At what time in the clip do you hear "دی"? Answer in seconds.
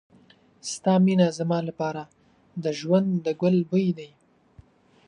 3.97-4.09